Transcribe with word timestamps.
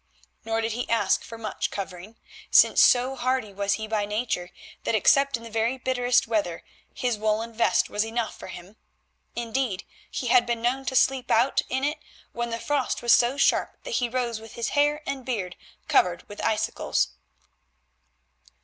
Nor 0.43 0.61
did 0.61 0.71
he 0.71 0.89
ask 0.89 1.23
for 1.23 1.37
much 1.37 1.69
covering, 1.69 2.17
since 2.49 2.81
so 2.81 3.15
hardy 3.15 3.53
was 3.53 3.73
he 3.73 3.85
by 3.87 4.03
nature, 4.07 4.49
that 4.83 4.95
except 4.95 5.37
in 5.37 5.43
the 5.43 5.49
very 5.51 5.77
bitterest 5.77 6.25
weather 6.27 6.63
his 6.91 7.19
woollen 7.19 7.53
vest 7.53 7.87
was 7.87 8.03
enough 8.03 8.35
for 8.35 8.47
him. 8.47 8.77
Indeed, 9.35 9.83
he 10.09 10.25
had 10.29 10.47
been 10.47 10.59
known 10.59 10.85
to 10.85 10.95
sleep 10.95 11.29
out 11.29 11.61
in 11.69 11.83
it 11.83 11.99
when 12.31 12.49
the 12.49 12.57
frost 12.59 13.03
was 13.03 13.13
so 13.13 13.37
sharp 13.37 13.77
that 13.83 13.97
he 14.01 14.09
rose 14.09 14.39
with 14.41 14.53
his 14.53 14.69
hair 14.69 15.03
and 15.05 15.23
beard 15.23 15.55
covered 15.87 16.27
with 16.27 16.41
icicles. 16.43 17.09